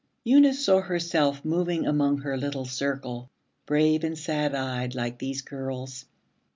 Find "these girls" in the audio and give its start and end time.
5.19-6.05